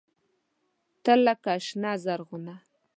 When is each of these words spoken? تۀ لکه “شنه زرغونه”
تۀ 1.03 1.13
لکه 1.25 1.53
“شنه 1.65 1.91
زرغونه” 2.03 2.55